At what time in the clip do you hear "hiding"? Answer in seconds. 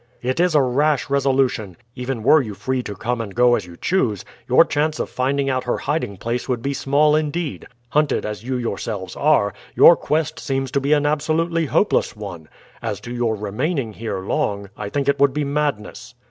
5.77-6.17